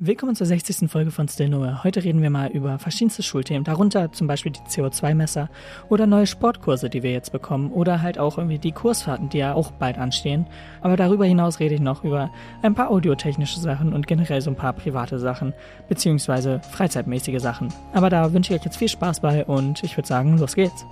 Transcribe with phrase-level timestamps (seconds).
[0.00, 0.88] Willkommen zur 60.
[0.88, 1.82] Folge von Still Nowhere.
[1.82, 5.50] Heute reden wir mal über verschiedenste Schulthemen, darunter zum Beispiel die CO2-Messer
[5.88, 9.54] oder neue Sportkurse, die wir jetzt bekommen oder halt auch irgendwie die Kursfahrten, die ja
[9.54, 10.46] auch bald anstehen.
[10.82, 12.30] Aber darüber hinaus rede ich noch über
[12.62, 15.52] ein paar audiotechnische Sachen und generell so ein paar private Sachen,
[15.88, 17.74] beziehungsweise freizeitmäßige Sachen.
[17.92, 20.86] Aber da wünsche ich euch jetzt viel Spaß bei und ich würde sagen, los geht's.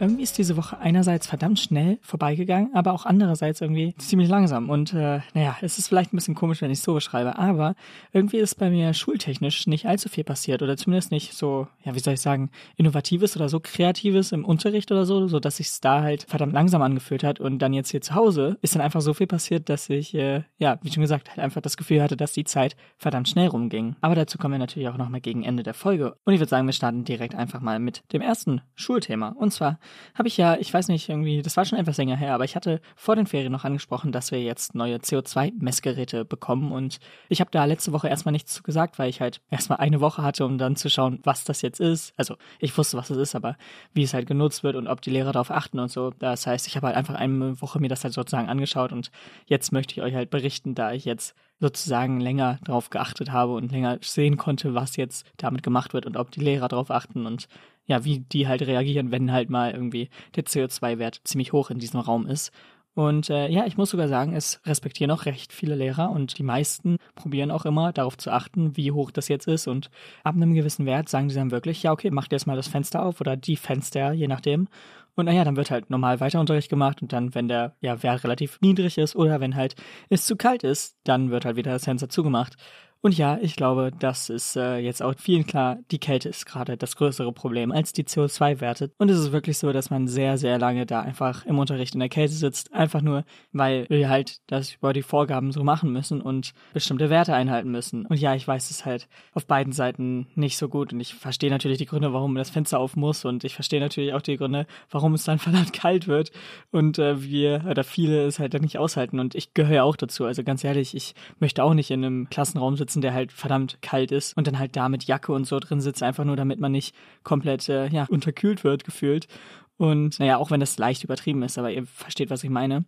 [0.00, 4.70] Irgendwie ist diese Woche einerseits verdammt schnell vorbeigegangen, aber auch andererseits irgendwie ziemlich langsam.
[4.70, 7.74] Und äh, naja, es ist vielleicht ein bisschen komisch, wenn ich es so beschreibe, aber
[8.12, 11.98] irgendwie ist bei mir schultechnisch nicht allzu viel passiert oder zumindest nicht so, ja, wie
[11.98, 16.02] soll ich sagen, innovatives oder so kreatives im Unterricht oder so, so dass sich da
[16.02, 17.40] halt verdammt langsam angefühlt hat.
[17.40, 20.42] Und dann jetzt hier zu Hause ist dann einfach so viel passiert, dass ich, äh,
[20.58, 23.96] ja, wie schon gesagt, halt einfach das Gefühl hatte, dass die Zeit verdammt schnell rumging.
[24.00, 26.16] Aber dazu kommen wir natürlich auch nochmal gegen Ende der Folge.
[26.24, 29.30] Und ich würde sagen, wir starten direkt einfach mal mit dem ersten Schulthema.
[29.30, 29.78] Und zwar
[30.14, 32.56] habe ich ja, ich weiß nicht, irgendwie, das war schon etwas länger her, aber ich
[32.56, 36.98] hatte vor den Ferien noch angesprochen, dass wir jetzt neue CO2-Messgeräte bekommen und
[37.28, 40.22] ich habe da letzte Woche erstmal nichts zu gesagt, weil ich halt erstmal eine Woche
[40.22, 42.12] hatte, um dann zu schauen, was das jetzt ist.
[42.16, 43.56] Also ich wusste, was es ist, aber
[43.92, 46.10] wie es halt genutzt wird und ob die Lehrer darauf achten und so.
[46.18, 49.10] Das heißt, ich habe halt einfach eine Woche mir das halt sozusagen angeschaut und
[49.46, 53.72] jetzt möchte ich euch halt berichten, da ich jetzt sozusagen länger darauf geachtet habe und
[53.72, 57.48] länger sehen konnte, was jetzt damit gemacht wird und ob die Lehrer darauf achten und
[57.88, 61.98] ja, wie die halt reagieren, wenn halt mal irgendwie der CO2-Wert ziemlich hoch in diesem
[62.00, 62.52] Raum ist.
[62.94, 66.42] Und äh, ja, ich muss sogar sagen, es respektieren auch recht viele Lehrer und die
[66.42, 69.68] meisten probieren auch immer darauf zu achten, wie hoch das jetzt ist.
[69.68, 69.88] Und
[70.24, 73.04] ab einem gewissen Wert sagen sie dann wirklich, ja, okay, macht jetzt mal das Fenster
[73.04, 74.66] auf oder die Fenster, je nachdem.
[75.14, 78.60] Und naja, dann wird halt normal Weiterunterricht gemacht und dann, wenn der ja, Wert relativ
[78.60, 79.76] niedrig ist oder wenn halt
[80.08, 82.56] es zu kalt ist, dann wird halt wieder das Fenster zugemacht.
[83.00, 86.76] Und ja, ich glaube, das ist äh, jetzt auch vielen klar, die Kälte ist gerade
[86.76, 88.90] das größere Problem als die CO2-Werte.
[88.98, 92.00] Und es ist wirklich so, dass man sehr, sehr lange da einfach im Unterricht in
[92.00, 96.20] der Kälte sitzt, einfach nur, weil wir halt das über die Vorgaben so machen müssen
[96.20, 98.04] und bestimmte Werte einhalten müssen.
[98.04, 101.50] Und ja, ich weiß es halt auf beiden Seiten nicht so gut und ich verstehe
[101.50, 104.66] natürlich die Gründe, warum das Fenster auf muss und ich verstehe natürlich auch die Gründe,
[104.90, 106.32] warum es dann verdammt kalt wird
[106.72, 110.24] und äh, wir oder viele es halt dann nicht aushalten und ich gehöre auch dazu.
[110.24, 113.78] Also ganz ehrlich, ich möchte auch nicht in einem Klassenraum sitzen, sitzen, der halt verdammt
[113.82, 116.58] kalt ist und dann halt da mit Jacke und so drin sitzt, einfach nur damit
[116.58, 119.28] man nicht komplett äh, ja, unterkühlt wird, gefühlt.
[119.76, 122.84] Und naja, auch wenn das leicht übertrieben ist, aber ihr versteht, was ich meine.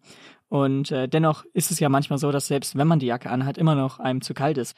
[0.49, 3.59] Und äh, dennoch ist es ja manchmal so, dass selbst wenn man die Jacke anhat,
[3.59, 4.77] immer noch einem zu kalt ist.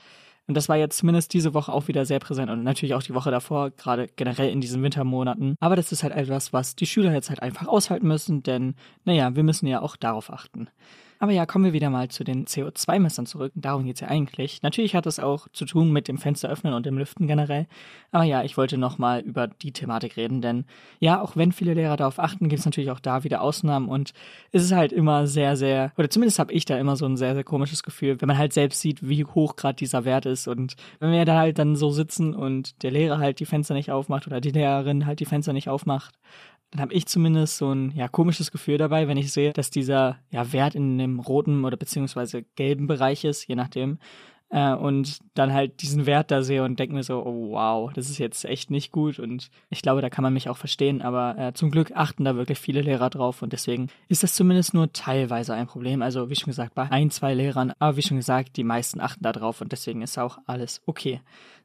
[0.49, 3.15] Und das war jetzt zumindest diese Woche auch wieder sehr präsent und natürlich auch die
[3.15, 5.55] Woche davor, gerade generell in diesen Wintermonaten.
[5.61, 8.75] Aber das ist halt etwas, was die Schüler jetzt halt einfach aushalten müssen, denn
[9.05, 10.69] naja, wir müssen ja auch darauf achten.
[11.23, 13.53] Aber ja, kommen wir wieder mal zu den CO2-Messern zurück.
[13.55, 14.61] Darum geht's ja eigentlich.
[14.63, 17.69] Natürlich hat es auch zu tun mit dem Fenster öffnen und dem Lüften generell.
[18.11, 20.65] Aber ja, ich wollte nochmal über die Thematik reden, denn
[20.99, 24.15] ja, auch wenn viele Lehrer darauf achten, gibt es natürlich auch da wieder Ausnahmen und
[24.51, 27.35] es ist halt immer sehr, sehr, oder zumindest habe ich da immer so ein sehr,
[27.35, 30.75] sehr komisches Gefühl, wenn man halt selbst sieht, wie hoch gerade dieser Wert ist und
[30.99, 34.27] wenn wir da halt dann so sitzen und der Lehrer halt die Fenster nicht aufmacht
[34.27, 36.19] oder die Lehrerin halt die Fenster nicht aufmacht,
[36.73, 40.19] dann habe ich zumindest so ein ja komisches Gefühl dabei, wenn ich sehe, dass dieser
[40.31, 43.99] ja Wert in dem roten oder beziehungsweise gelben Bereich ist, je nachdem.
[44.49, 48.09] Äh, und dann halt diesen Wert da sehe und denke mir so, oh wow, das
[48.09, 51.39] ist jetzt echt nicht gut und ich glaube, da kann man mich auch verstehen, aber
[51.39, 54.93] äh, zum Glück achten da wirklich viele Lehrer drauf und deswegen ist das zumindest nur
[54.93, 56.01] teilweise ein Problem.
[56.01, 59.23] Also wie schon gesagt, bei ein, zwei Lehrern, aber wie schon gesagt, die meisten achten
[59.23, 61.21] da drauf und deswegen ist auch alles okay.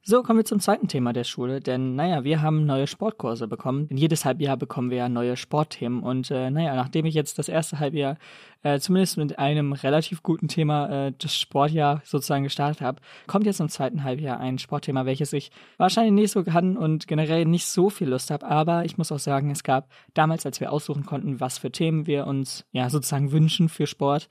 [0.10, 3.90] So, kommen wir zum zweiten Thema der Schule, denn naja, wir haben neue Sportkurse bekommen.
[3.90, 7.50] Denn jedes Halbjahr bekommen wir ja neue Sportthemen und äh, naja, nachdem ich jetzt das
[7.50, 8.16] erste Halbjahr
[8.64, 13.60] äh, zumindest mit einem relativ guten Thema äh, das Sportjahr sozusagen gestartet habe, kommt jetzt
[13.60, 17.90] im zweiten Halbjahr ein Sportthema, welches ich wahrscheinlich nicht so kann und generell nicht so
[17.90, 21.42] viel Lust habe, aber ich muss auch sagen, es gab damals, als wir aussuchen konnten,
[21.42, 24.30] was für Themen wir uns ja sozusagen wünschen für Sport,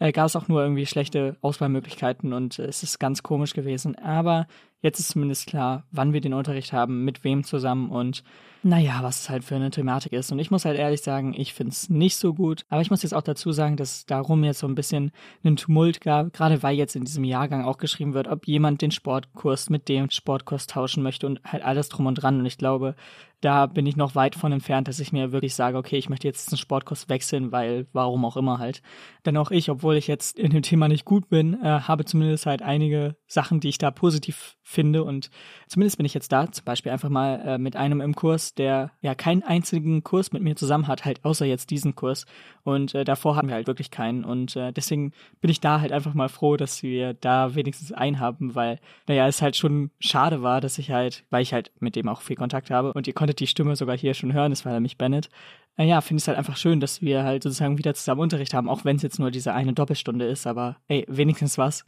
[0.00, 3.96] äh, gab es auch nur irgendwie schlechte Auswahlmöglichkeiten und äh, es ist ganz komisch gewesen.
[4.00, 4.48] Aber
[4.82, 8.22] Jetzt ist zumindest klar, wann wir den Unterricht haben, mit wem zusammen und
[8.64, 10.30] naja, was es halt für eine Thematik ist.
[10.30, 12.64] Und ich muss halt ehrlich sagen, ich finde es nicht so gut.
[12.68, 15.10] Aber ich muss jetzt auch dazu sagen, dass es darum jetzt so ein bisschen
[15.42, 18.92] einen Tumult gab, gerade weil jetzt in diesem Jahrgang auch geschrieben wird, ob jemand den
[18.92, 22.38] Sportkurs mit dem Sportkurs tauschen möchte und halt alles drum und dran.
[22.38, 22.94] Und ich glaube,
[23.40, 26.28] da bin ich noch weit von entfernt, dass ich mir wirklich sage, okay, ich möchte
[26.28, 28.82] jetzt einen Sportkurs wechseln, weil warum auch immer halt.
[29.26, 32.46] Denn auch ich, obwohl ich jetzt in dem Thema nicht gut bin, äh, habe zumindest
[32.46, 35.04] halt einige Sachen, die ich da positiv finde.
[35.04, 35.30] Und
[35.68, 38.90] zumindest bin ich jetzt da, zum Beispiel einfach mal äh, mit einem im Kurs, der
[39.00, 42.26] ja keinen einzigen Kurs mit mir zusammen hat, halt außer jetzt diesen Kurs.
[42.64, 44.24] Und äh, davor hatten wir halt wirklich keinen.
[44.24, 48.18] Und äh, deswegen bin ich da halt einfach mal froh, dass wir da wenigstens einen
[48.18, 51.96] haben, weil, naja, es halt schon schade war, dass ich halt, weil ich halt mit
[51.96, 54.64] dem auch viel Kontakt habe und ihr konntet die Stimme sogar hier schon hören, es
[54.64, 55.28] war nämlich Bennett.
[55.76, 58.68] Naja, finde ich es halt einfach schön, dass wir halt sozusagen wieder zusammen Unterricht haben,
[58.68, 61.84] auch wenn es jetzt nur diese eine Doppelstunde ist, aber ey, wenigstens was.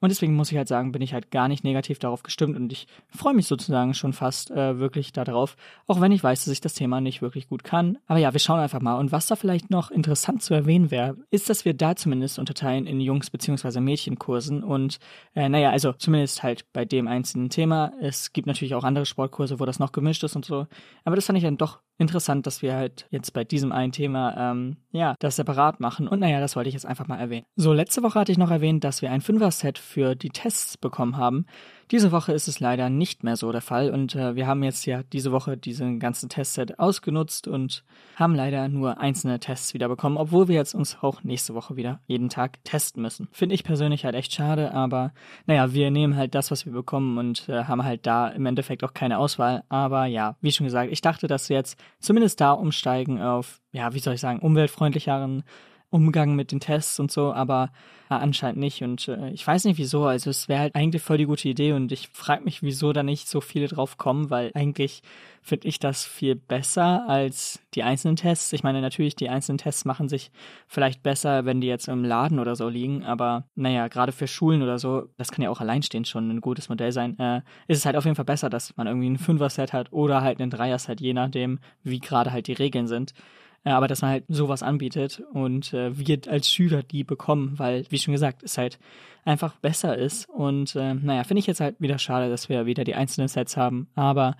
[0.00, 2.70] Und deswegen muss ich halt sagen, bin ich halt gar nicht negativ darauf gestimmt und
[2.70, 5.56] ich freue mich sozusagen schon fast äh, wirklich darauf,
[5.86, 7.98] auch wenn ich weiß, dass ich das Thema nicht wirklich gut kann.
[8.06, 8.98] Aber ja, wir schauen einfach mal.
[8.98, 12.86] Und was da vielleicht noch interessant zu erwähnen wäre, ist, dass wir da zumindest unterteilen
[12.86, 13.80] in Jungs- bzw.
[13.80, 14.62] Mädchenkursen.
[14.62, 14.98] Und
[15.34, 17.92] äh, naja, also zumindest halt bei dem einzelnen Thema.
[18.00, 20.66] Es gibt natürlich auch andere Sportkurse, wo das noch gemischt ist und so.
[21.04, 24.52] Aber das fand ich dann doch interessant, dass wir halt jetzt bei diesem einen Thema,
[24.52, 26.08] ähm, ja, das separat machen.
[26.08, 27.46] Und naja, das wollte ich jetzt einfach mal erwähnen.
[27.56, 31.16] So, letzte Woche hatte ich noch erwähnt, dass wir ein Fünfer-Set für die Tests bekommen
[31.16, 31.46] haben.
[31.92, 34.86] Diese Woche ist es leider nicht mehr so der Fall und äh, wir haben jetzt
[34.86, 37.84] ja diese Woche diesen ganzen Testset ausgenutzt und
[38.16, 42.00] haben leider nur einzelne Tests wieder bekommen, obwohl wir jetzt uns auch nächste Woche wieder
[42.08, 43.28] jeden Tag testen müssen.
[43.30, 45.12] Finde ich persönlich halt echt schade, aber
[45.46, 48.82] naja, wir nehmen halt das, was wir bekommen und äh, haben halt da im Endeffekt
[48.82, 49.62] auch keine Auswahl.
[49.68, 53.94] Aber ja, wie schon gesagt, ich dachte, dass wir jetzt zumindest da umsteigen auf, ja,
[53.94, 55.44] wie soll ich sagen, umweltfreundlicheren
[55.90, 57.70] Umgang mit den Tests und so, aber
[58.10, 58.82] äh, anscheinend nicht.
[58.82, 60.04] Und äh, ich weiß nicht wieso.
[60.04, 63.02] Also es wäre halt eigentlich voll die gute Idee und ich frage mich, wieso da
[63.02, 65.02] nicht so viele drauf kommen, weil eigentlich
[65.42, 68.52] finde ich das viel besser als die einzelnen Tests.
[68.52, 70.30] Ich meine, natürlich, die einzelnen Tests machen sich
[70.66, 74.62] vielleicht besser, wenn die jetzt im Laden oder so liegen, aber naja, gerade für Schulen
[74.62, 77.86] oder so, das kann ja auch alleinstehend schon ein gutes Modell sein, äh, ist es
[77.86, 81.00] halt auf jeden Fall besser, dass man irgendwie ein Fünfer-Set hat oder halt ein Dreier-Set,
[81.00, 83.14] je nachdem, wie gerade halt die Regeln sind.
[83.64, 87.84] Äh, aber dass man halt sowas anbietet und äh, wir als Schüler die bekommen, weil,
[87.90, 88.78] wie schon gesagt, es halt
[89.24, 90.28] einfach besser ist.
[90.28, 93.56] Und äh, naja, finde ich jetzt halt wieder schade, dass wir wieder die einzelnen Sets
[93.56, 93.88] haben.
[93.94, 94.36] Aber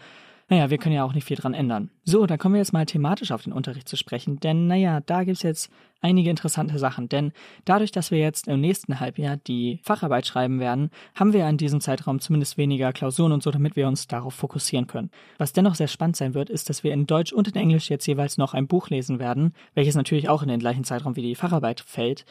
[0.48, 1.90] naja, wir können ja auch nicht viel dran ändern.
[2.04, 5.24] So, dann kommen wir jetzt mal thematisch auf den Unterricht zu sprechen, denn naja, da
[5.24, 5.70] gibt's jetzt
[6.02, 7.08] einige interessante Sachen.
[7.08, 7.32] Denn
[7.64, 11.80] dadurch, dass wir jetzt im nächsten Halbjahr die Facharbeit schreiben werden, haben wir in diesem
[11.80, 15.10] Zeitraum zumindest weniger Klausuren und so, damit wir uns darauf fokussieren können.
[15.38, 18.06] Was dennoch sehr spannend sein wird, ist, dass wir in Deutsch und in Englisch jetzt
[18.06, 21.34] jeweils noch ein Buch lesen werden, welches natürlich auch in den gleichen Zeitraum wie die
[21.34, 22.24] Facharbeit fällt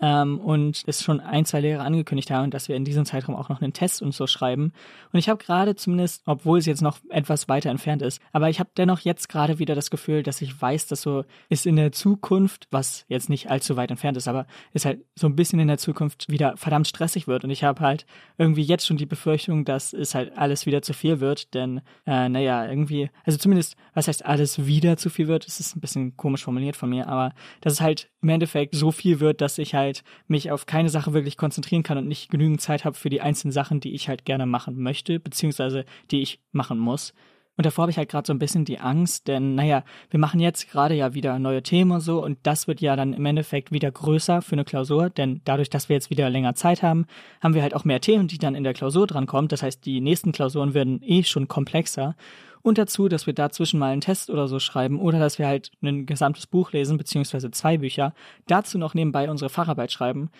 [0.00, 3.48] ähm, und es schon ein, zwei Lehrer angekündigt haben, dass wir in diesem Zeitraum auch
[3.48, 4.72] noch einen Test und so schreiben.
[5.12, 8.60] Und ich habe gerade zumindest, obwohl es jetzt noch etwas weiter entfernt ist, aber ich
[8.60, 11.92] habe dennoch jetzt gerade wieder das Gefühl, dass ich weiß, dass so ist in der
[11.92, 15.68] Zukunft, was jetzt nicht allzu weit entfernt ist, aber ist halt so ein bisschen in
[15.68, 17.44] der Zukunft wieder verdammt stressig wird.
[17.44, 18.06] Und ich habe halt
[18.38, 22.28] irgendwie jetzt schon die Befürchtung, dass es halt alles wieder zu viel wird, denn äh,
[22.28, 26.16] naja, irgendwie, also zumindest, was heißt alles wieder zu viel wird, das ist ein bisschen
[26.16, 29.74] komisch formuliert von mir, aber dass es halt im Endeffekt so viel wird, dass ich
[29.74, 33.10] halt halt mich auf keine Sache wirklich konzentrieren kann und nicht genügend Zeit habe für
[33.10, 37.12] die einzelnen Sachen, die ich halt gerne machen möchte, beziehungsweise die ich machen muss.
[37.56, 40.40] Und davor habe ich halt gerade so ein bisschen die Angst, denn naja, wir machen
[40.40, 43.70] jetzt gerade ja wieder neue Themen und so und das wird ja dann im Endeffekt
[43.70, 47.04] wieder größer für eine Klausur, denn dadurch, dass wir jetzt wieder länger Zeit haben,
[47.42, 49.48] haben wir halt auch mehr Themen, die dann in der Klausur drankommen.
[49.48, 52.16] Das heißt, die nächsten Klausuren werden eh schon komplexer
[52.62, 55.70] und dazu, dass wir dazwischen mal einen Test oder so schreiben oder dass wir halt
[55.82, 58.14] ein gesamtes Buch lesen, beziehungsweise zwei Bücher,
[58.46, 60.30] dazu noch nebenbei unsere Facharbeit schreiben,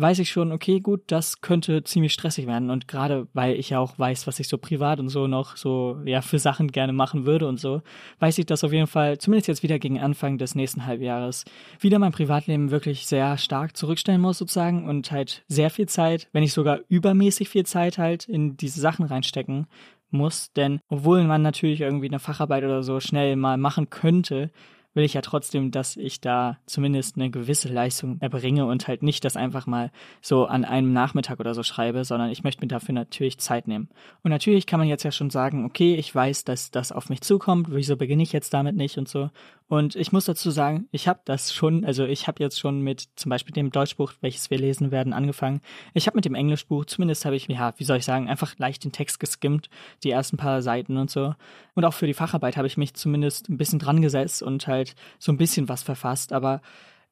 [0.00, 2.70] weiß ich schon, okay, gut, das könnte ziemlich stressig werden.
[2.70, 5.98] Und gerade weil ich ja auch weiß, was ich so privat und so noch so,
[6.04, 7.82] ja, für Sachen gerne machen würde und so,
[8.18, 11.44] weiß ich, dass auf jeden Fall, zumindest jetzt wieder gegen Anfang des nächsten Halbjahres,
[11.78, 16.42] wieder mein Privatleben wirklich sehr stark zurückstellen muss sozusagen und halt sehr viel Zeit, wenn
[16.42, 19.66] nicht sogar übermäßig viel Zeit halt in diese Sachen reinstecken
[20.12, 24.50] muss, denn obwohl man natürlich irgendwie eine Facharbeit oder so schnell mal machen könnte,
[24.94, 29.24] will ich ja trotzdem, dass ich da zumindest eine gewisse Leistung erbringe und halt nicht
[29.24, 32.94] das einfach mal so an einem Nachmittag oder so schreibe, sondern ich möchte mir dafür
[32.94, 33.88] natürlich Zeit nehmen.
[34.22, 37.20] Und natürlich kann man jetzt ja schon sagen, okay, ich weiß, dass das auf mich
[37.20, 39.30] zukommt, wieso beginne ich jetzt damit nicht und so.
[39.70, 43.08] Und ich muss dazu sagen, ich habe das schon, also ich habe jetzt schon mit
[43.14, 45.60] zum Beispiel dem Deutschbuch, welches wir lesen werden, angefangen.
[45.94, 48.82] Ich habe mit dem Englischbuch, zumindest habe ich, ja, wie soll ich sagen, einfach leicht
[48.82, 49.70] den Text geskimmt,
[50.02, 51.36] die ersten paar Seiten und so.
[51.76, 54.96] Und auch für die Facharbeit habe ich mich zumindest ein bisschen dran gesetzt und halt
[55.20, 56.32] so ein bisschen was verfasst.
[56.32, 56.62] Aber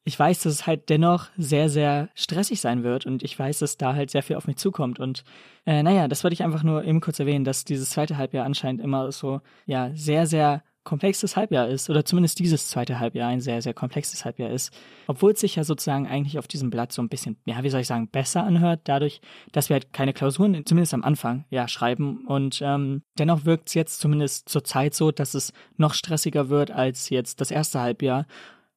[0.03, 3.77] ich weiß, dass es halt dennoch sehr, sehr stressig sein wird und ich weiß, dass
[3.77, 4.99] da halt sehr viel auf mich zukommt.
[4.99, 5.23] Und
[5.65, 8.81] äh, naja, das wollte ich einfach nur eben kurz erwähnen, dass dieses zweite Halbjahr anscheinend
[8.81, 13.61] immer so, ja, sehr, sehr komplexes Halbjahr ist, oder zumindest dieses zweite Halbjahr ein sehr,
[13.61, 14.73] sehr komplexes Halbjahr ist,
[15.07, 17.83] obwohl es sich ja sozusagen eigentlich auf diesem Blatt so ein bisschen, ja, wie soll
[17.83, 19.21] ich sagen, besser anhört, dadurch,
[19.53, 22.27] dass wir halt keine Klausuren, zumindest am Anfang, ja, schreiben.
[22.27, 26.71] Und ähm, dennoch wirkt es jetzt zumindest zur Zeit so, dass es noch stressiger wird
[26.71, 28.27] als jetzt das erste Halbjahr,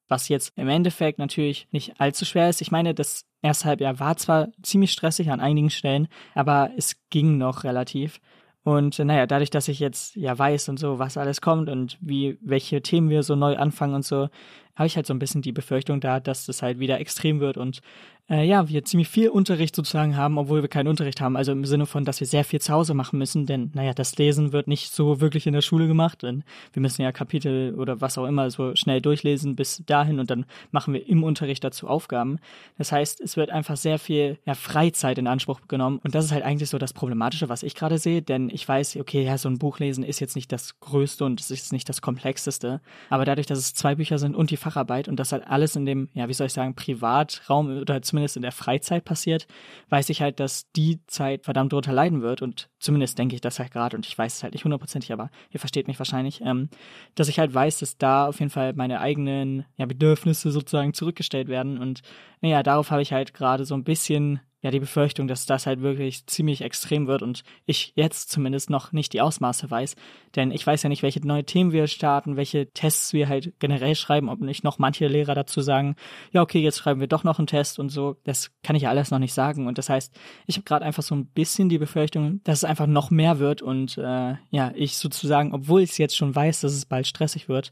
[0.08, 2.62] was jetzt im Endeffekt natürlich nicht allzu schwer ist.
[2.62, 7.38] Ich meine, das erste Halbjahr war zwar ziemlich stressig an einigen Stellen, aber es ging
[7.38, 8.20] noch relativ.
[8.64, 11.98] Und äh, naja, dadurch, dass ich jetzt ja weiß und so, was alles kommt und
[12.02, 14.30] wie, welche Themen wir so neu anfangen und so,
[14.76, 17.58] habe ich halt so ein bisschen die Befürchtung da, dass das halt wieder extrem wird
[17.58, 17.82] und
[18.30, 21.36] äh, ja, wir ziemlich viel Unterricht sozusagen haben, obwohl wir keinen Unterricht haben.
[21.36, 24.18] Also im Sinne von, dass wir sehr viel zu Hause machen müssen, denn naja, das
[24.18, 28.00] Lesen wird nicht so wirklich in der Schule gemacht, denn wir müssen ja Kapitel oder
[28.02, 31.88] was auch immer so schnell durchlesen bis dahin und dann machen wir im Unterricht dazu
[31.88, 32.40] Aufgaben.
[32.78, 36.32] Das heißt, es wird einfach sehr viel ja, Freizeit in Anspruch genommen und das ist
[36.32, 39.50] halt eigentlich so das Problematische, was ich gerade sehe, denn ich weiß, okay, ja, so
[39.50, 43.26] ein Buch lesen ist jetzt nicht das Größte und es ist nicht das Komplexeste, aber
[43.26, 46.10] dadurch, dass es zwei Bücher sind und die Facharbeit und das halt alles in dem,
[46.14, 49.48] ja, wie soll ich sagen, Privatraum oder zumindest in der Freizeit passiert,
[49.90, 52.42] weiß ich halt, dass die Zeit verdammt drunter leiden wird.
[52.42, 53.96] Und zumindest denke ich das halt gerade.
[53.98, 56.70] Und ich weiß es halt nicht hundertprozentig, aber ihr versteht mich wahrscheinlich, ähm,
[57.16, 61.48] dass ich halt weiß, dass da auf jeden Fall meine eigenen ja, Bedürfnisse sozusagen zurückgestellt
[61.48, 61.78] werden.
[61.78, 62.02] Und
[62.42, 65.82] naja, darauf habe ich halt gerade so ein bisschen ja die Befürchtung, dass das halt
[65.82, 69.96] wirklich ziemlich extrem wird und ich jetzt zumindest noch nicht die Ausmaße weiß.
[70.36, 73.96] Denn ich weiß ja nicht, welche neue Themen wir starten, welche Tests wir halt generell
[73.96, 75.96] schreiben, ob nicht noch manche Lehrer dazu sagen,
[76.32, 78.18] ja, okay, jetzt schreiben wir doch noch einen Test und so.
[78.24, 79.68] Das kann ich ja alles noch nicht sagen.
[79.68, 80.16] Und das heißt,
[80.46, 83.62] ich habe gerade einfach so ein bisschen die Befürchtung, dass es einfach noch mehr wird
[83.62, 87.50] und äh, ja, ich sozusagen, obwohl ich es jetzt schon weiß, dass es bald stressig
[87.50, 87.72] wird,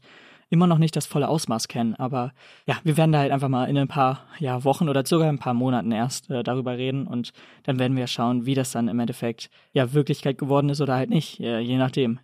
[0.50, 1.94] immer noch nicht das volle Ausmaß kennen.
[1.94, 2.32] Aber
[2.66, 5.38] ja, wir werden da halt einfach mal in ein paar ja, Wochen oder sogar ein
[5.38, 8.98] paar Monaten erst äh, darüber reden und dann werden wir schauen, wie das dann im
[8.98, 12.18] Endeffekt ja Wirklichkeit geworden ist oder halt nicht, äh, je nachdem.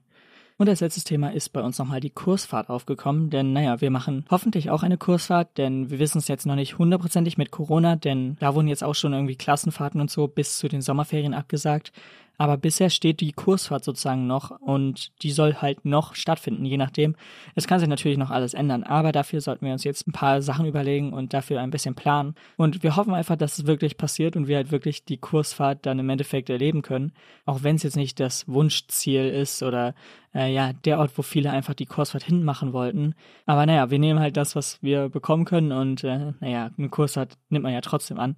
[0.58, 4.24] Und als letztes Thema ist bei uns nochmal die Kursfahrt aufgekommen, denn naja, wir machen
[4.30, 8.36] hoffentlich auch eine Kursfahrt, denn wir wissen es jetzt noch nicht hundertprozentig mit Corona, denn
[8.40, 11.92] da wurden jetzt auch schon irgendwie Klassenfahrten und so bis zu den Sommerferien abgesagt.
[12.38, 17.16] Aber bisher steht die Kursfahrt sozusagen noch und die soll halt noch stattfinden, je nachdem.
[17.54, 20.42] Es kann sich natürlich noch alles ändern, aber dafür sollten wir uns jetzt ein paar
[20.42, 22.34] Sachen überlegen und dafür ein bisschen planen.
[22.56, 25.98] Und wir hoffen einfach, dass es wirklich passiert und wir halt wirklich die Kursfahrt dann
[25.98, 27.12] im Endeffekt erleben können.
[27.44, 29.94] Auch wenn es jetzt nicht das Wunschziel ist oder
[30.34, 33.14] äh, ja, der Ort, wo viele einfach die Kursfahrt hinmachen wollten.
[33.46, 37.38] Aber naja, wir nehmen halt das, was wir bekommen können und äh, naja, eine Kursfahrt
[37.48, 38.36] nimmt man ja trotzdem an.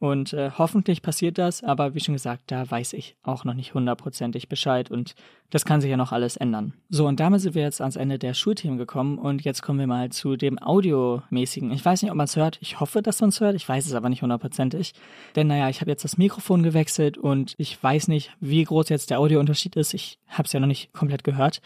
[0.00, 3.74] Und äh, hoffentlich passiert das, aber wie schon gesagt, da weiß ich auch noch nicht
[3.74, 5.14] hundertprozentig Bescheid und
[5.50, 6.72] das kann sich ja noch alles ändern.
[6.88, 9.86] So, und damit sind wir jetzt ans Ende der Schulthemen gekommen und jetzt kommen wir
[9.86, 11.70] mal zu dem Audiomäßigen.
[11.72, 12.56] Ich weiß nicht, ob man es hört.
[12.62, 13.54] Ich hoffe, dass man es hört.
[13.56, 14.94] Ich weiß es aber nicht hundertprozentig.
[15.36, 19.10] Denn naja, ich habe jetzt das Mikrofon gewechselt und ich weiß nicht, wie groß jetzt
[19.10, 19.92] der Audiounterschied ist.
[19.92, 21.60] Ich habe es ja noch nicht komplett gehört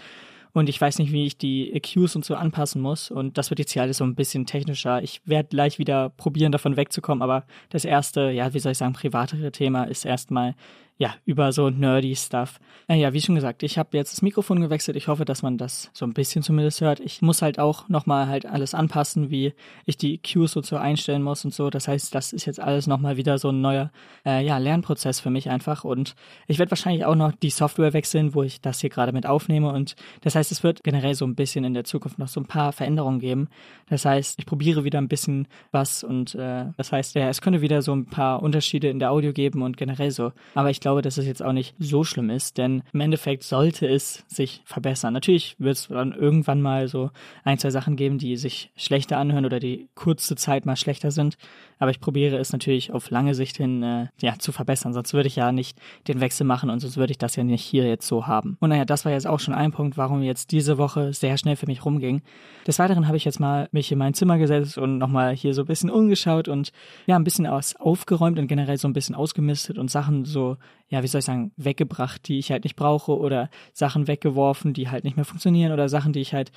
[0.55, 3.59] und ich weiß nicht, wie ich die EQs und so anpassen muss und das wird
[3.59, 5.03] jetzt hier alles so ein bisschen technischer.
[5.03, 8.95] Ich werde gleich wieder probieren, davon wegzukommen, aber das erste, ja, wie soll ich sagen,
[8.95, 10.55] privatere Thema ist erstmal
[10.97, 12.61] ja, über so nerdy Stuff.
[12.87, 14.97] Naja, wie schon gesagt, ich habe jetzt das Mikrofon gewechselt.
[14.97, 17.01] Ich hoffe, dass man das so ein bisschen zumindest hört.
[17.01, 19.55] Ich muss halt auch nochmal halt alles anpassen, wie
[19.87, 21.69] ich die Cues so zu einstellen muss und so.
[21.69, 23.91] Das heißt, das ist jetzt alles nochmal wieder so ein neuer,
[24.25, 25.83] äh, ja, Lernprozess für mich einfach.
[25.83, 26.15] Und
[26.47, 29.73] ich werde wahrscheinlich auch noch die Software wechseln, wo ich das hier gerade mit aufnehme.
[29.73, 32.47] Und das heißt, es wird generell so ein bisschen in der Zukunft noch so ein
[32.47, 33.49] paar Veränderungen geben.
[33.89, 37.63] Das heißt, ich probiere wieder ein bisschen was und äh, das heißt, ja, es könnte
[37.63, 40.33] wieder so ein paar Unterschiede in der Audio geben und generell so.
[40.55, 43.89] Aber ich glaube, dass es jetzt auch nicht so schlimm ist, denn im Endeffekt sollte
[43.89, 45.15] es sich verbessern.
[45.15, 47.11] Natürlich wird es dann irgendwann mal so
[47.43, 51.39] ein, zwei Sachen geben, die sich schlechter anhören oder die kurze Zeit mal schlechter sind.
[51.79, 54.93] Aber ich probiere es natürlich auf lange Sicht hin äh, ja, zu verbessern.
[54.93, 57.65] Sonst würde ich ja nicht den Wechsel machen und sonst würde ich das ja nicht
[57.65, 58.59] hier jetzt so haben.
[58.61, 61.57] Und naja, das war jetzt auch schon ein Punkt, warum jetzt diese Woche sehr schnell
[61.57, 62.21] für mich rumging.
[62.67, 65.63] Des Weiteren habe ich jetzt mal mich in mein Zimmer gesetzt und nochmal hier so
[65.63, 66.73] ein bisschen umgeschaut und
[67.07, 70.59] ja, ein bisschen aus aufgeräumt und generell so ein bisschen ausgemistet und Sachen so
[70.89, 74.89] ja, wie soll ich sagen, weggebracht, die ich halt nicht brauche oder Sachen weggeworfen, die
[74.91, 76.53] halt nicht mehr funktionieren oder Sachen, die ich halt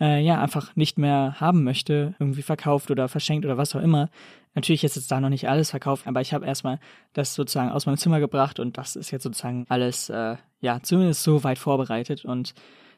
[0.00, 4.08] äh, ja einfach nicht mehr haben möchte, irgendwie verkauft oder verschenkt oder was auch immer.
[4.54, 6.78] Natürlich ist jetzt da noch nicht alles verkauft, aber ich habe erstmal
[7.12, 11.22] das sozusagen aus meinem Zimmer gebracht und das ist jetzt sozusagen alles äh, ja zumindest
[11.22, 12.54] so weit vorbereitet und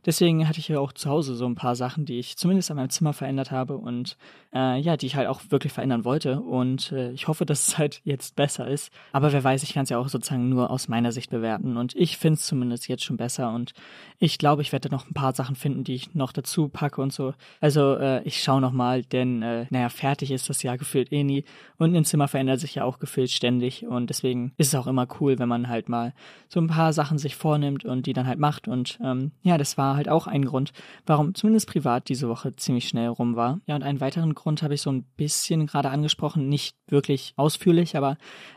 [0.07, 2.77] Deswegen hatte ich ja auch zu Hause so ein paar Sachen, die ich zumindest an
[2.77, 4.17] meinem Zimmer verändert habe und
[4.55, 6.41] äh, ja, die ich halt auch wirklich verändern wollte.
[6.41, 8.93] Und äh, ich hoffe, dass es halt jetzt besser ist.
[9.13, 11.77] Aber wer weiß, ich kann es ja auch sozusagen nur aus meiner Sicht bewerten.
[11.77, 13.53] Und ich finde es zumindest jetzt schon besser.
[13.53, 13.73] Und
[14.19, 17.13] ich glaube, ich werde noch ein paar Sachen finden, die ich noch dazu packe und
[17.13, 17.35] so.
[17.61, 21.25] Also äh, ich schaue noch mal, denn äh, naja, fertig ist das Jahr gefühlt eh
[21.25, 21.45] nie.
[21.79, 23.85] Und ein Zimmer verändert sich ja auch gefühlt ständig.
[23.87, 26.15] Und deswegen ist es auch immer cool, wenn man halt mal
[26.49, 28.69] so ein paar Sachen sich vornimmt und die dann halt macht.
[28.69, 30.73] Und ähm, ja, das war halt auch ein Grund,
[31.07, 33.61] warum zumindest privat diese Woche ziemlich schnell rum war.
[33.67, 37.97] Ja, und einen weiteren Grund habe ich so ein bisschen gerade angesprochen, nicht wirklich ausführlich,
[37.97, 38.17] aber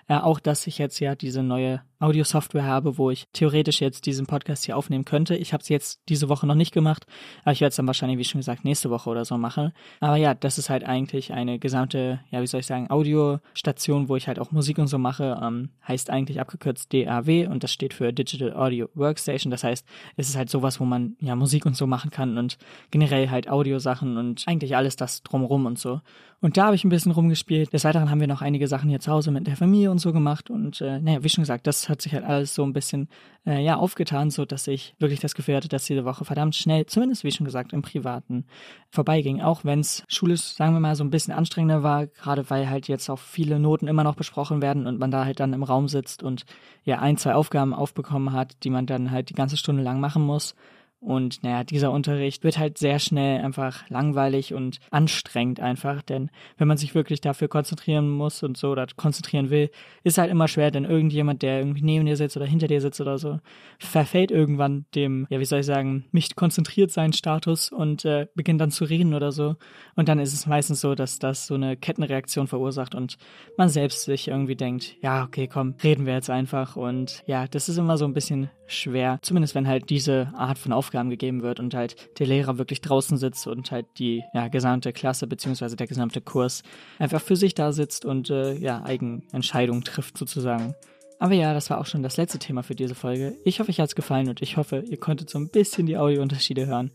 [0.10, 4.26] äh, auch, dass ich jetzt ja diese neue Audio-Software habe, wo ich theoretisch jetzt diesen
[4.26, 5.36] Podcast hier aufnehmen könnte.
[5.36, 7.06] Ich habe es jetzt diese Woche noch nicht gemacht,
[7.44, 9.72] aber ich werde es dann wahrscheinlich, wie schon gesagt, nächste Woche oder so machen.
[10.00, 14.16] Aber ja, das ist halt eigentlich eine gesamte, ja, wie soll ich sagen, Audiostation, wo
[14.16, 15.40] ich halt auch Musik und so mache.
[15.42, 19.52] Ähm, heißt eigentlich abgekürzt DAW und das steht für Digital Audio Workstation.
[19.52, 19.86] Das heißt,
[20.16, 22.58] es ist halt sowas, wo man ja Musik und so machen kann und
[22.90, 26.02] generell halt Audiosachen und eigentlich alles das drumrum und so.
[26.42, 27.74] Und da habe ich ein bisschen rumgespielt.
[27.74, 30.14] Des Weiteren haben wir noch einige Sachen hier zu Hause mit der Familie und so
[30.14, 30.50] gemacht.
[30.50, 33.10] Und äh, naja, wie schon gesagt, das hat sich halt alles so ein bisschen
[33.46, 36.86] äh, ja aufgetan, so dass ich wirklich das Gefühl hatte, dass diese Woche verdammt schnell,
[36.86, 38.46] zumindest wie schon gesagt, im Privaten
[38.90, 39.42] vorbeiging.
[39.42, 42.88] Auch wenn es schulisch, sagen wir mal, so ein bisschen anstrengender war, gerade weil halt
[42.88, 45.90] jetzt auch viele Noten immer noch besprochen werden und man da halt dann im Raum
[45.90, 46.46] sitzt und
[46.86, 50.22] ja ein, zwei Aufgaben aufbekommen hat, die man dann halt die ganze Stunde lang machen
[50.22, 50.56] muss.
[51.02, 56.68] Und naja, dieser Unterricht wird halt sehr schnell einfach langweilig und anstrengend einfach, denn wenn
[56.68, 59.72] man sich wirklich dafür konzentrieren muss und so oder konzentrieren will,
[60.04, 63.00] ist halt immer schwer, denn irgendjemand, der irgendwie neben dir sitzt oder hinter dir sitzt
[63.00, 63.40] oder so,
[63.80, 68.60] verfällt irgendwann dem, ja, wie soll ich sagen, nicht konzentriert sein Status und äh, beginnt
[68.60, 69.56] dann zu reden oder so.
[69.96, 73.18] Und dann ist es meistens so, dass das so eine Kettenreaktion verursacht und
[73.58, 76.76] man selbst sich irgendwie denkt, ja, okay, komm, reden wir jetzt einfach.
[76.76, 80.74] Und ja, das ist immer so ein bisschen schwer, zumindest wenn halt diese Art von
[80.90, 84.92] Aufgaben gegeben wird und halt der Lehrer wirklich draußen sitzt und halt die ja, gesamte
[84.92, 86.64] Klasse beziehungsweise der gesamte Kurs
[86.98, 90.74] einfach für sich da sitzt und äh, ja, Eigenentscheidungen trifft sozusagen.
[91.20, 93.36] Aber ja, das war auch schon das letzte Thema für diese Folge.
[93.44, 96.66] Ich hoffe, euch hat's gefallen und ich hoffe, ihr konntet so ein bisschen die Audiounterschiede
[96.66, 96.92] hören.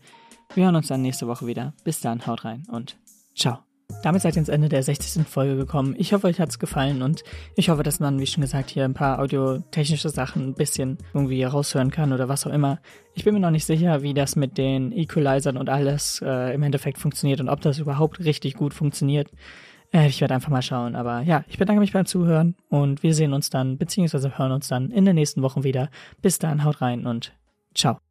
[0.53, 1.73] Wir hören uns dann nächste Woche wieder.
[1.85, 2.97] Bis dann, haut rein und
[3.33, 3.74] ciao.
[4.03, 5.27] Damit seid ihr ins Ende der 60.
[5.27, 5.95] Folge gekommen.
[5.97, 7.23] Ich hoffe, euch hat's gefallen und
[7.55, 11.43] ich hoffe, dass man, wie schon gesagt, hier ein paar audiotechnische Sachen ein bisschen irgendwie
[11.43, 12.79] raushören kann oder was auch immer.
[13.15, 16.61] Ich bin mir noch nicht sicher, wie das mit den Equalizern und alles äh, im
[16.61, 19.31] Endeffekt funktioniert und ob das überhaupt richtig gut funktioniert.
[19.91, 20.95] Äh, ich werde einfach mal schauen.
[20.95, 24.67] Aber ja, ich bedanke mich beim Zuhören und wir sehen uns dann, beziehungsweise hören uns
[24.67, 25.89] dann in den nächsten Wochen wieder.
[26.21, 27.33] Bis dann, haut rein und
[27.73, 28.04] ciao.